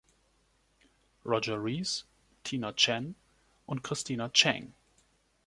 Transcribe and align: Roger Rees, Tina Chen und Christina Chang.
Roger 1.23 1.59
Rees, 1.61 2.05
Tina 2.43 2.73
Chen 2.73 3.13
und 3.67 3.83
Christina 3.83 4.31
Chang. 4.33 4.73